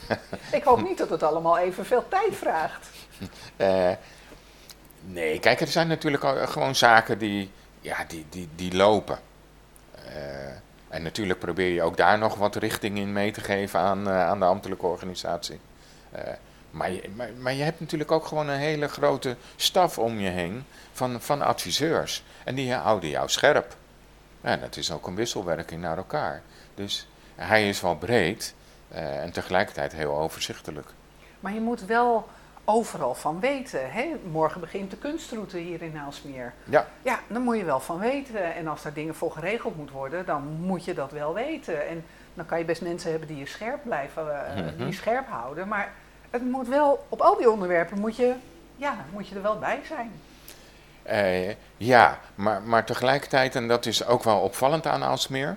[0.52, 2.88] Ik hoop niet dat het allemaal evenveel tijd vraagt.
[3.56, 3.90] Uh,
[5.18, 9.18] nee, kijk, er zijn natuurlijk gewoon zaken die, ja, die, die, die lopen.
[10.88, 14.38] En natuurlijk probeer je ook daar nog wat richting in mee te geven aan, aan
[14.38, 15.60] de ambtelijke organisatie.
[16.70, 20.28] maar, je, maar, maar, je hebt natuurlijk ook gewoon een hele grote staf om je
[20.28, 22.24] heen van, van adviseurs.
[22.44, 23.76] En die houden jou scherp.
[24.40, 26.42] Ja, dat is ook een wisselwerking naar elkaar.
[26.74, 27.06] Dus
[27.42, 28.54] hij is wel breed
[28.92, 30.88] uh, en tegelijkertijd heel overzichtelijk.
[31.40, 32.28] Maar je moet wel
[32.64, 33.92] overal van weten.
[33.92, 34.16] Hè?
[34.30, 36.52] Morgen begint de kunstroute hier in Haalsmeer.
[36.64, 36.86] Ja.
[37.02, 38.54] Ja, dan moet je wel van weten.
[38.54, 41.88] En als daar dingen voor geregeld moeten worden, dan moet je dat wel weten.
[41.88, 45.68] En dan kan je best mensen hebben die je scherp blijven, uh, die scherp houden.
[45.68, 45.92] Maar
[46.30, 48.34] het moet wel, op al die onderwerpen moet je,
[48.76, 50.12] ja, moet je er wel bij zijn.
[51.10, 55.54] Uh, ja, maar, maar tegelijkertijd, en dat is ook wel opvallend aan Alsmeer, uh,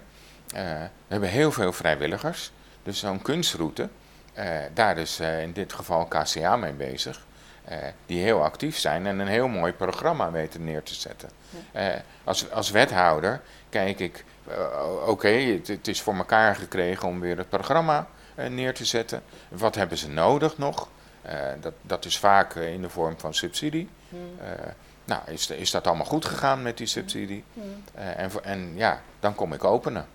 [0.53, 2.51] we hebben heel veel vrijwilligers.
[2.83, 3.89] Dus zo'n kunstroute,
[4.37, 7.25] uh, daar is in dit geval KCA mee bezig.
[8.05, 11.29] die heel actief zijn en een heel mooi programma weten neer te zetten.
[12.23, 14.25] als, als wethouder kijk ik,
[15.05, 18.07] oké, het, het, is voor elkaar gekregen om weer het programma
[18.49, 19.23] neer te zetten.
[19.49, 20.87] Wat hebben ze nodig nog?
[21.61, 23.89] dat, dat is vaak in de vorm van subsidie.
[25.05, 27.43] Nou, is, is dat allemaal goed gegaan met die subsidie?
[27.55, 30.07] Uh, en, en ja, dan kom ik openen.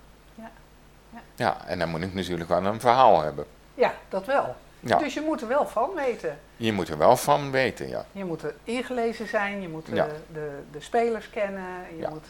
[1.39, 1.57] Ja.
[1.65, 3.45] en dan moet ik natuurlijk wel een verhaal hebben.
[3.73, 4.55] Ja, dat wel.
[4.79, 4.97] Ja.
[4.97, 6.39] Dus je moet er wel van weten.
[6.55, 8.05] Je moet er wel van weten, ja.
[8.11, 11.65] Je moet er ingelezen zijn, je moet de, de, de, spelers kennen,
[11.99, 12.25] je moet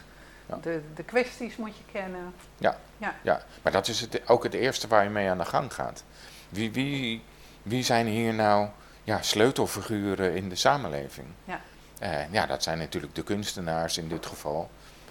[0.62, 2.34] de, de kwesties moet je kennen.
[2.58, 3.16] Ja, ja.
[3.22, 3.42] ja.
[3.62, 6.04] maar dat is het, ook het eerste waar je mee aan de gang gaat.
[6.50, 7.24] Wie, wie,
[7.62, 8.68] wie zijn hier nou
[9.04, 11.28] ja, sleutelfiguren in de samenleving?
[11.44, 11.62] Ja.
[12.04, 14.70] Uh, ja, dat zijn natuurlijk de kunstenaars in dit geval.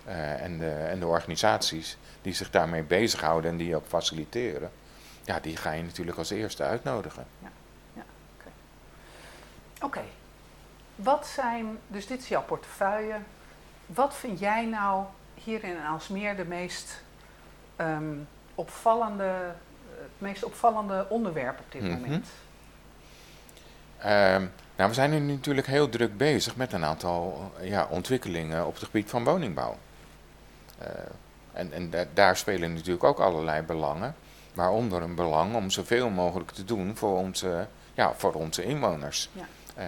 [0.09, 4.71] Uh, en, de, en de organisaties die zich daarmee bezighouden en die ook faciliteren.
[5.25, 7.27] Ja, die ga je natuurlijk als eerste uitnodigen.
[7.39, 7.51] Ja,
[7.93, 8.03] ja
[8.37, 8.51] oké.
[9.85, 10.05] Oké.
[10.97, 13.17] Wat zijn, dus dit is jouw portefeuille.
[13.87, 17.03] Wat vind jij nou hier in Alsmeer de meest
[17.77, 19.55] um, opvallende,
[19.89, 22.01] het meest opvallende onderwerp op dit mm -hmm.
[22.01, 22.27] moment?
[23.99, 28.75] Um, nou, we zijn nu natuurlijk heel druk bezig met een aantal ja, ontwikkelingen op
[28.75, 29.77] het gebied van woningbouw.
[30.83, 30.87] Uh,
[31.53, 34.15] en en daar spelen natuurlijk ook allerlei belangen,
[34.55, 39.31] waaronder een belang om zoveel mogelijk te doen voor onze, ja, voor onze inwoners.
[39.33, 39.45] Ja.
[39.79, 39.85] Uh,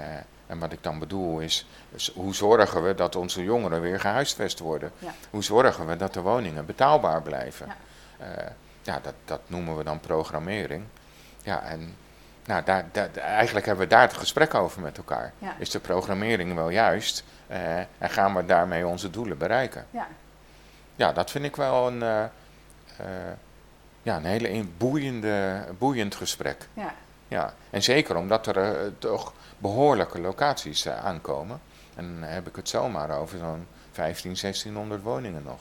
[0.47, 1.67] en wat ik dan bedoel is,
[2.15, 4.93] hoe zorgen we dat onze jongeren weer gehuisvest worden?
[4.99, 5.13] Ja.
[5.31, 7.67] Hoe zorgen we dat de woningen betaalbaar blijven?
[7.67, 8.51] Ja, uh,
[8.83, 10.85] ja dat, dat noemen we dan programmering.
[11.43, 11.97] Ja, en
[12.45, 15.33] nou, daar, daar, eigenlijk hebben we daar het gesprek over met elkaar.
[15.59, 19.87] Is de programmering wel juist uh, en gaan we daarmee onze doelen bereiken?
[19.91, 20.07] Ja,
[21.01, 22.25] ja dat vind ik wel een, uh,
[23.01, 23.33] uh,
[24.03, 26.69] ja, een hele boeiende, boeiend gesprek.
[26.75, 26.95] Ja.
[27.29, 31.61] Ja, en zeker omdat er toch behoorlijke locaties aankomen.
[31.95, 35.61] En dan heb ik het zomaar over zo'n 15, 1600 woningen nog.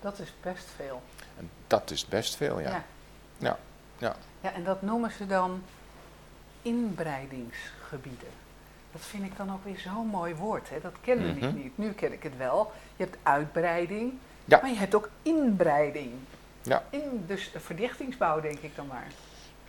[0.00, 1.02] Dat is best veel.
[1.38, 2.70] En dat is best veel, ja.
[2.70, 2.84] Ja.
[3.38, 3.56] ja.
[3.98, 4.16] ja.
[4.40, 5.62] ja en dat noemen ze dan
[6.62, 8.28] inbreidingsgebieden.
[8.92, 10.70] Dat vind ik dan ook weer zo'n mooi woord.
[10.70, 10.80] Hè?
[10.80, 11.78] Dat kende mm ik niet.
[11.78, 12.72] Nu ken ik het wel.
[12.96, 14.12] Je hebt uitbreiding,
[14.60, 16.12] maar je hebt ook inbreiding.
[16.62, 16.82] Ja.
[16.90, 19.06] In, dus verdichtingsbouw, denk ik dan maar.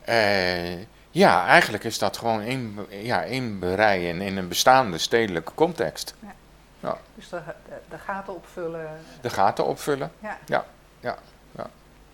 [0.10, 6.16] Uh, ja, eigenlijk is dat gewoon in, ja, inbreien in een bestaande stedelijke context.
[6.20, 6.34] Ja.
[6.80, 6.98] ja.
[7.16, 8.90] Dus de, de, de, gaten opvullen.
[9.22, 10.12] De gaten opvullen.
[10.20, 10.38] Ja.
[10.46, 10.66] Ja.
[11.00, 11.18] ja.
[11.52, 11.70] ja.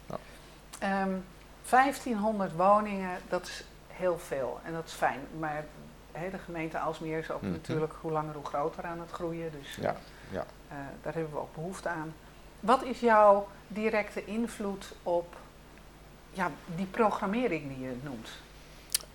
[0.06, 1.04] ja.
[1.04, 1.24] Um,
[1.70, 5.20] 1500 woningen, dat is heel veel en dat is fijn.
[5.40, 5.64] Maar
[6.32, 7.52] de gemeente Alsmeer is ook mhm.
[7.52, 9.52] natuurlijk hoe langer hoe groter aan het groeien.
[9.52, 9.96] Dus ja,
[10.30, 10.46] ja.
[10.72, 12.14] Uh, daar hebben we ook behoefte aan.
[12.60, 15.36] Wat is jouw directe invloed op
[16.32, 18.30] ja, die programmering die je noemt?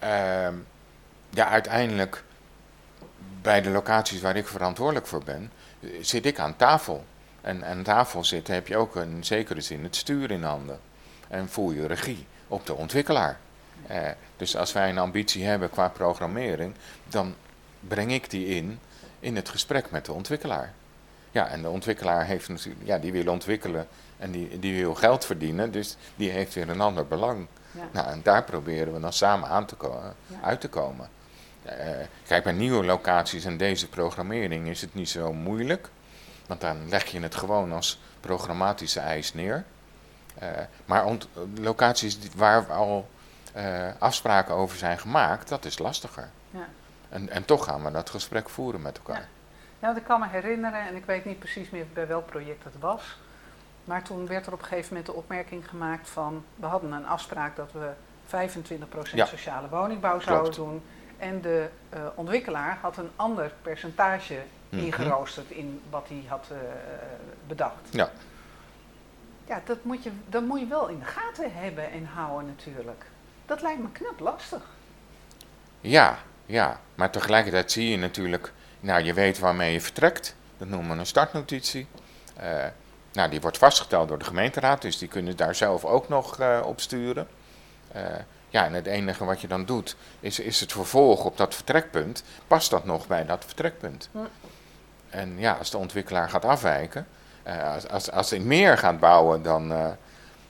[0.02, 0.58] Uh,
[1.30, 2.24] ja, uiteindelijk
[3.42, 5.50] bij de locaties waar ik verantwoordelijk voor ben,
[6.00, 7.04] zit ik aan tafel.
[7.40, 10.80] En aan tafel zitten heb je ook in zekere zin het stuur in handen.
[11.28, 13.38] En voel je regie op de ontwikkelaar.
[13.90, 16.74] Uh, dus als wij een ambitie hebben qua programmering,
[17.08, 17.34] dan
[17.80, 18.78] breng ik die in
[19.20, 20.72] in het gesprek met de ontwikkelaar.
[21.32, 23.86] Ja, en de ontwikkelaar heeft natuurlijk, ja, die wil ontwikkelen
[24.18, 27.46] en die, die wil geld verdienen, dus die heeft weer een ander belang.
[27.70, 27.88] Ja.
[27.92, 31.08] Nou, en daar proberen we dan samen aan te komen, uit te komen.
[31.66, 31.72] Uh,
[32.26, 35.88] kijk, bij nieuwe locaties en deze programmering is het niet zo moeilijk,
[36.46, 39.64] want dan leg je het gewoon als programmatische eis neer.
[40.42, 40.48] Uh,
[40.84, 41.16] maar
[41.60, 43.08] locaties waar al
[43.56, 46.28] uh, afspraken over zijn gemaakt, dat is lastiger.
[46.50, 46.68] Ja.
[47.08, 49.28] En, en toch gaan we dat gesprek voeren met elkaar.
[49.82, 49.88] Ja.
[49.88, 52.78] ja, ik kan me herinneren, en ik weet niet precies meer bij welk project het
[52.78, 53.18] was.
[53.84, 56.44] Maar toen werd er op een gegeven moment de opmerking gemaakt van...
[56.56, 57.90] we hadden een afspraak dat we
[58.26, 58.32] 25%
[59.14, 60.82] sociale woningbouw zouden doen.
[61.18, 66.58] En de uh, ontwikkelaar had een ander percentage mm ingeroosterd in wat hij had uh,
[67.46, 67.88] bedacht.
[67.90, 68.10] Ja.
[69.46, 73.04] Ja, dat moet, je, dat moet je wel in de gaten hebben en houden natuurlijk.
[73.46, 74.62] Dat lijkt me knap lastig.
[75.80, 76.80] Ja, ja.
[76.94, 80.34] Maar tegelijkertijd zie je natuurlijk, nou je weet waarmee je vertrekt.
[80.58, 81.86] Dat noemen we een startnotitie.
[82.40, 82.64] Uh,
[83.12, 86.60] nou, die wordt vastgesteld door de gemeenteraad, dus die kunnen daar zelf ook nog uh,
[86.64, 87.28] op sturen.
[87.96, 88.02] Uh,
[88.48, 92.22] ja, en het enige wat je dan doet, is, is het vervolg op dat vertrekpunt.
[92.46, 94.08] Past dat nog bij dat vertrekpunt?
[95.10, 97.06] En ja, als de ontwikkelaar gaat afwijken,
[97.74, 99.96] als, als, als hij meer gaat bouwen dan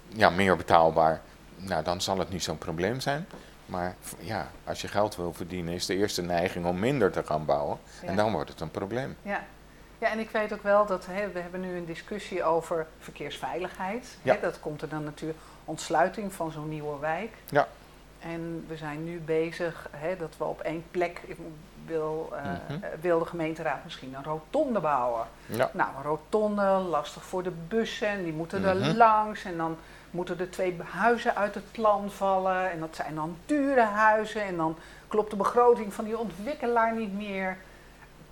[0.08, 1.20] ja, meer betaalbaar,
[1.56, 3.26] nou, dan zal het niet zo'n probleem zijn.
[3.72, 7.44] Maar ja, als je geld wil verdienen, is de eerste neiging om minder te gaan
[7.44, 7.78] bouwen.
[8.04, 9.16] En dan wordt het een probleem.
[9.22, 9.44] Ja,
[9.98, 14.16] ja, en ik weet ook wel dat hè, we hebben nu een discussie over verkeersveiligheid.
[14.22, 14.35] Ja.
[14.35, 17.35] Hè, dat komt er dan natuurlijk ontsluiting van zo'n nieuwe wijk.
[17.48, 17.68] Ja.
[18.18, 21.20] En we zijn nu bezig hè, dat we op één plek
[21.87, 25.26] wil, uh, wil de gemeenteraad misschien een rotonde bouwen.
[25.46, 25.70] Ja.
[25.72, 28.96] Nou, een rotonde, lastig voor de bussen, die moeten er mhm.
[28.96, 29.44] langs.
[29.44, 29.76] En dan
[30.12, 32.70] moeten er twee huizen uit het plan vallen.
[32.70, 34.42] En dat zijn dan dure huizen.
[34.42, 34.77] En dan
[35.09, 37.57] klopt de begroting van die ontwikkelaar niet meer.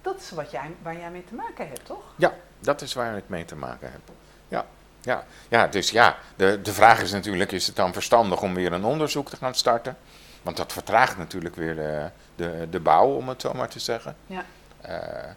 [0.03, 2.03] Dat is wat jij, waar jij mee te maken hebt, toch?
[2.17, 4.01] Ja, dat is waar ik mee te maken heb.
[4.49, 4.67] Ja,
[5.01, 5.25] ja.
[5.49, 8.85] ja dus ja, de, de vraag is natuurlijk, is het dan verstandig om weer een
[8.85, 9.97] onderzoek te gaan starten?
[10.43, 14.17] Want dat vertraagt natuurlijk weer de, de, de bouw, om het zo maar te zeggen.
[14.27, 14.45] Ja.
[14.89, 15.31] Uh,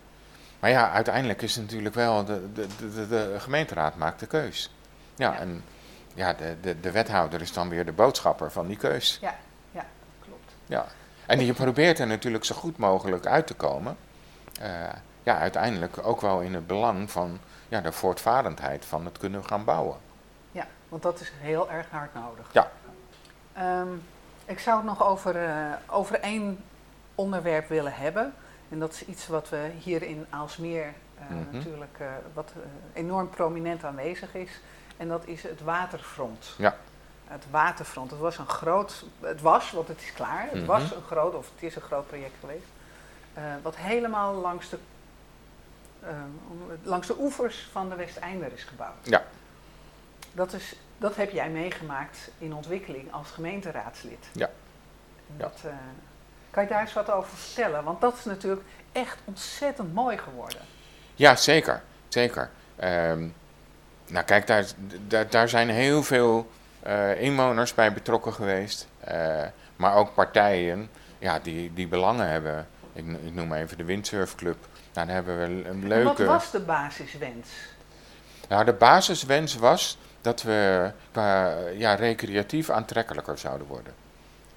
[0.59, 4.71] maar ja, uiteindelijk is het natuurlijk wel, de, de, de, de gemeenteraad maakt de keus.
[5.15, 5.63] Ja, ja, en
[6.13, 9.17] ja, de, de, de wethouder is dan weer de boodschapper van die keus.
[9.21, 9.35] Ja,
[9.71, 9.85] ja
[10.21, 10.51] klopt.
[10.65, 10.85] Ja.
[11.25, 13.97] En je probeert er natuurlijk zo goed mogelijk uit te komen.
[14.61, 14.67] Uh,
[15.23, 19.63] ja, uiteindelijk ook wel in het belang van ja, de voortvarendheid van het kunnen gaan
[19.63, 19.97] bouwen.
[20.51, 22.49] Ja, want dat is heel erg hard nodig.
[22.51, 22.71] Ja.
[23.79, 24.03] Um,
[24.45, 26.63] ik zou het nog over, uh, over één
[27.15, 28.33] onderwerp willen hebben.
[28.69, 31.57] En dat is iets wat we hier in Aalsmeer uh, mm -hmm.
[31.57, 31.97] natuurlijk
[32.33, 32.53] wat
[32.93, 34.59] enorm prominent aanwezig is.
[34.97, 36.53] En dat is het waterfront.
[36.57, 36.77] Ja.
[37.27, 38.11] Het waterfront.
[38.11, 40.41] Het was een groot, het was, want het is klaar.
[40.43, 40.67] Het mm -hmm.
[40.67, 42.65] was een groot, of het is een groot project geweest.
[43.37, 44.77] Uh, wat helemaal langs de,
[46.03, 46.09] uh,
[46.83, 49.07] langs de oevers van de Westeinder is gebouwd.
[49.07, 49.23] Ja.
[50.31, 54.27] Dat, is, dat heb jij meegemaakt in ontwikkeling als gemeenteraadslid.
[54.31, 54.49] Ja.
[55.37, 55.71] Dat, uh,
[56.51, 57.83] kan je daar eens wat over vertellen?
[57.83, 60.61] Want dat is natuurlijk echt ontzettend mooi geworden.
[61.15, 61.83] Ja, zeker.
[62.07, 62.49] Zeker.
[62.83, 63.33] Um,
[64.07, 64.65] nou kijk, daar,
[65.07, 66.49] daar, daar zijn heel veel
[66.87, 68.87] uh, inwoners bij betrokken geweest.
[69.11, 69.41] Uh,
[69.75, 70.89] maar ook partijen
[71.19, 72.67] ja, die, die belangen hebben.
[72.93, 74.57] Ik, ik noem even de Windsurfclub.
[74.93, 76.21] Nou, daar hebben we een leuke...
[76.21, 77.49] En wat was de basiswens?
[78.49, 80.91] Nou, de basiswens was dat we
[81.77, 83.93] ja, recreatief aantrekkelijker zouden worden.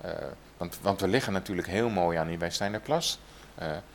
[0.05, 0.11] Uh,
[0.57, 3.21] want, want we liggen natuurlijk heel mooi aan die Westeinerplas.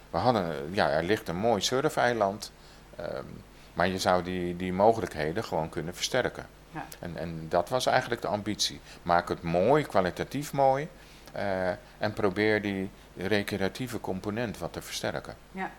[0.10, 2.52] we hadden, ja, er ligt een mooi surfeiland.
[3.00, 6.46] Um, maar je zou die, die mogelijkheden gewoon kunnen versterken.
[6.72, 6.86] Ja.
[7.00, 8.80] En, en dat was eigenlijk de ambitie.
[9.02, 10.88] Maak het mooi, kwalitatief mooi.
[11.36, 15.36] Uh, en probeer die recreatieve component wat te versterken.
[15.52, 15.72] Ja,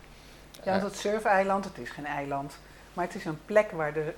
[0.62, 2.58] ja want het surfeiland, het is geen eiland.
[2.94, 4.14] Maar het is een plek waar de,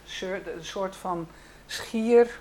[0.60, 1.28] soort van
[1.66, 2.38] schier,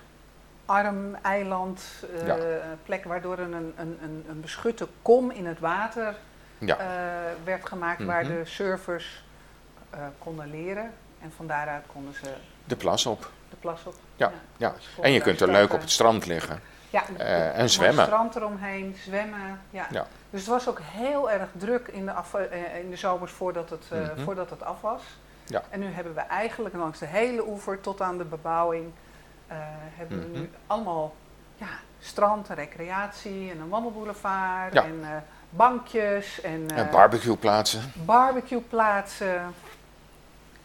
[0.66, 1.84] arm eiland,
[2.22, 2.38] uh, ja.
[2.84, 6.16] plek waardoor een, een, een, een beschutte kom in het water
[6.58, 6.80] ja.
[6.80, 6.86] uh,
[7.44, 8.14] werd gemaakt, mm -hmm.
[8.14, 9.24] waar de surfers
[10.20, 10.92] konden leren.
[11.24, 12.34] En van daaruit konden ze...
[12.66, 13.32] De plas op.
[13.50, 13.96] De plas op.
[14.16, 14.74] Ja, ja.
[14.98, 15.04] ja.
[15.04, 16.62] en je kunt er leuk op het strand liggen.
[16.90, 17.98] Ja, uh, en zwemmen.
[17.98, 19.60] Het strand eromheen, zwemmen.
[19.70, 19.88] Ja.
[19.92, 20.08] ja.
[20.30, 23.70] Dus het was ook heel erg druk in de, af, uh, in de zomers voordat
[23.70, 24.24] het, uh, mm -hmm.
[24.24, 25.02] voordat het af was.
[25.46, 25.62] Ja.
[25.70, 28.92] En nu hebben we eigenlijk langs de hele oever tot aan de bebouwing...
[29.96, 30.34] hebben mm -hmm.
[30.34, 31.16] we nu allemaal
[31.56, 31.68] ja,
[32.00, 34.84] strand en recreatie en een wandelboulevard ja.
[34.84, 36.42] en bankjes.
[36.42, 37.92] En, en barbecueplaatsen.
[38.06, 39.54] Barbecueplaatsen.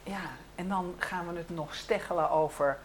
[0.03, 0.21] Ja,
[0.59, 2.79] en dan gaan we het nog steggelen over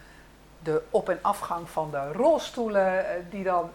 [0.64, 3.70] de op- en afgang van de rolstoelen, die dan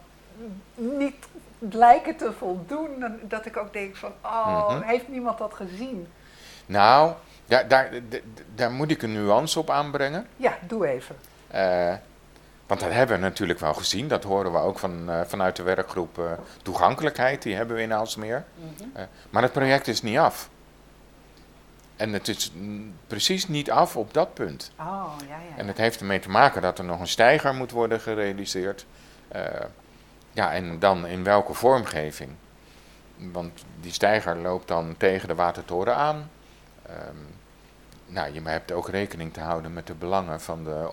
[0.74, 1.26] niet
[1.58, 3.18] lijken te voldoen.
[3.22, 4.82] Dat ik ook denk van, oh, mm -hmm.
[4.82, 6.08] heeft niemand dat gezien?
[6.66, 7.12] Nou,
[7.46, 7.90] daar, daar,
[8.54, 10.26] daar moet ik een nuance op aanbrengen.
[10.36, 11.16] Ja, doe even.
[11.54, 11.94] Uh,
[12.66, 14.08] want dat hebben we natuurlijk wel gezien.
[14.08, 16.24] Dat horen we ook van, uh, vanuit de werkgroep uh,
[16.62, 17.42] toegankelijkheid.
[17.42, 18.44] Die hebben we in Aalsmeer.
[18.54, 19.06] Mm -hmm.
[19.30, 20.48] maar het project is niet af.
[21.98, 22.52] En het is
[23.06, 24.70] precies niet af op dat punt.
[24.78, 25.56] Oh, ja, ja.
[25.56, 28.86] En het heeft ermee te maken dat er nog een steiger moet worden gerealiseerd.
[29.36, 29.42] Uh,
[30.32, 32.30] ja, en dan in welke vormgeving?
[33.16, 36.30] Want die steiger loopt dan tegen de watertoren aan.
[36.90, 37.26] Um,
[38.06, 40.88] nou, je hebt ook rekening te houden met de belangen van de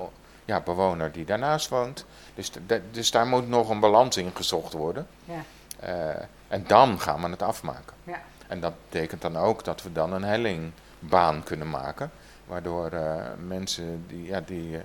[0.45, 2.05] ja, bewoner die daarnaast woont.
[2.35, 2.51] Dus,
[2.91, 5.07] dus daar moet nog een balans in gezocht worden.
[5.25, 5.43] Ja.
[5.83, 7.95] Uh, en dan gaan we het afmaken.
[8.03, 8.21] Ja.
[8.47, 12.11] En dat betekent dan ook dat we dan een helling baan kunnen maken.
[12.45, 13.15] Waardoor uh,
[13.47, 14.79] mensen die, ja, die uh,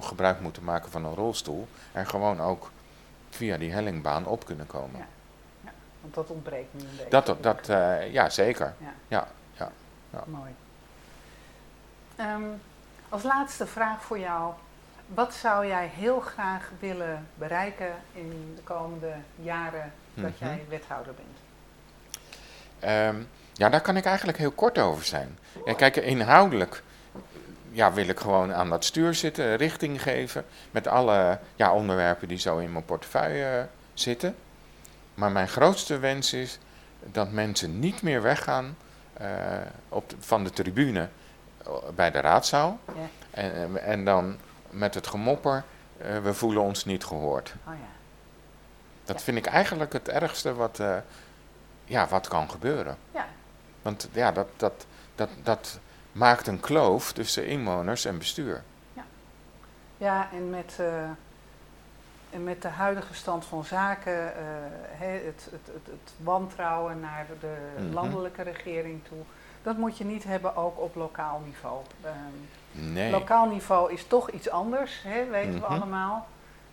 [0.00, 2.70] gebruik moeten maken van een rolstoel, er gewoon ook
[3.30, 4.98] via die hellingbaan op kunnen komen.
[4.98, 5.06] Ja,
[5.64, 7.10] ja want dat ontbreekt nu een beetje.
[7.10, 8.74] Dat, dat, uh, ja, zeker.
[8.78, 8.92] Ja.
[9.08, 9.70] Ja, ja,
[10.10, 10.24] ja.
[10.26, 10.54] Mooi.
[12.20, 12.60] Um,
[13.08, 14.52] als laatste vraag voor jou.
[15.06, 20.48] Wat zou jij heel graag willen bereiken in de komende jaren dat mm -hmm.
[20.48, 21.38] jij wethouder bent?
[22.84, 25.38] Um, ja, daar kan ik eigenlijk heel kort over zijn.
[25.64, 26.82] Ja, kijk, inhoudelijk
[27.70, 32.38] ja, wil ik gewoon aan dat stuur zitten, richting geven met alle ja, onderwerpen die
[32.38, 34.36] zo in mijn portefeuille zitten.
[35.14, 36.58] Maar mijn grootste wens is
[37.00, 38.76] dat mensen niet meer weggaan
[39.88, 41.08] op van de tribune
[41.94, 42.78] bij de raadzaal.
[42.86, 43.08] Ja.
[43.30, 44.36] En, en dan
[44.70, 45.64] met het gemopper,
[46.22, 47.54] we voelen ons niet gehoord.
[47.66, 47.88] Oh ja.
[49.04, 50.80] Dat vind ik eigenlijk het ergste wat,
[51.84, 52.96] ja, wat kan gebeuren.
[53.10, 53.26] Ja.
[53.82, 55.78] Want ja, dat, dat, dat, dat
[56.12, 58.62] maakt een kloof tussen inwoners en bestuur.
[58.92, 59.04] Ja,
[59.96, 61.02] ja en met, uh,
[62.30, 64.30] en met de huidige stand van zaken, uh,
[64.98, 67.92] het, het, het, het, wantrouwen naar de mhm.
[67.92, 69.22] landelijke regering toe,
[69.62, 71.82] dat moet je niet hebben ook op lokaal niveau.
[72.04, 73.10] Um, nee.
[73.10, 75.72] Lokaal niveau is toch iets anders, hè, weten we mhm.
[75.72, 76.26] allemaal.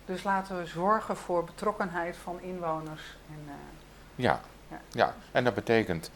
[0.06, 3.18] Dus laten we zorgen voor betrokkenheid van inwoners.
[3.30, 3.54] En, uh,
[4.16, 4.40] ja.
[4.72, 4.80] Ja.
[4.92, 5.16] Ja.
[5.32, 6.12] en dat betekent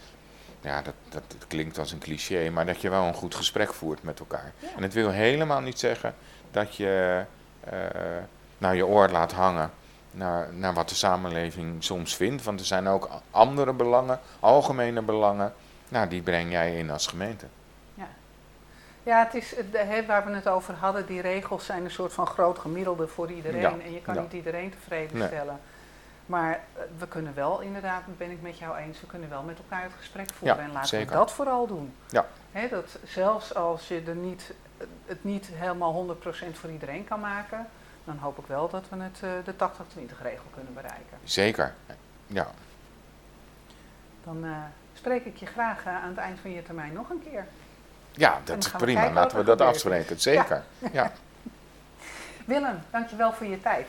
[0.61, 4.03] ja, dat, dat, klinkt als een cliché, maar dat je wel een goed gesprek voert
[4.03, 4.53] met elkaar.
[4.75, 6.15] En het wil helemaal niet zeggen
[6.51, 7.23] dat je
[7.73, 7.79] uh,
[8.57, 9.71] nou je oor laat hangen
[10.11, 12.43] naar, naar wat de samenleving soms vindt.
[12.43, 15.53] Want er zijn ook andere belangen, algemene belangen,
[15.89, 17.45] nou, die breng jij in als gemeente.
[17.93, 18.07] Ja,
[19.03, 22.27] ja het is de, waar we het over hadden, die regels zijn een soort van
[22.27, 23.81] groot gemiddelde voor iedereen.
[23.81, 25.59] En je kan niet iedereen tevreden stellen.
[26.25, 29.57] Maar eh, we kunnen wel inderdaad, ben ik met jou eens, we kunnen wel met
[29.57, 30.59] elkaar het gesprek voeren.
[30.59, 31.95] en laten we dat vooral doen.
[32.09, 32.25] Ja.
[32.69, 34.53] dat zelfs als je er niet,
[35.05, 36.19] het niet helemaal 100%
[36.51, 37.67] voor iedereen kan maken,
[38.03, 41.17] dan hoop ik wel dat we het, eh, de 80-20 regel kunnen bereiken.
[41.23, 41.73] Zeker,
[42.27, 42.47] ja.
[44.23, 44.57] Dan uh,
[44.93, 47.45] spreek ik je graag aan het eind van je termijn nog een keer.
[48.11, 49.11] Ja, dat is prima.
[49.11, 50.19] Laten we dat afspreken.
[50.19, 50.63] Zeker.
[50.77, 50.89] Ja.
[50.91, 51.11] ja.
[52.45, 53.87] Willem, dankjewel voor je tijd.